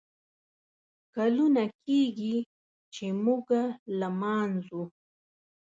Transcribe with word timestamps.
کلونه 1.13 1.63
کیږي، 1.83 2.35
چې 2.93 3.05
موږه 3.23 3.63
لمانځو 3.99 4.83